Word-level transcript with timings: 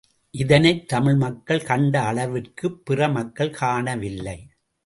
இதனைத் 0.31 0.87
தமிழ் 0.87 1.15
மக்கள் 1.15 1.63
கண்ட 1.63 2.01
அளவிற்குப் 2.01 2.85
பிற 2.85 3.09
மக்கள் 3.09 3.49
காணவில்லை. 3.49 4.47